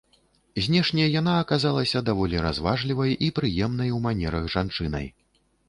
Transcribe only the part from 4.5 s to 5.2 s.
жанчынай.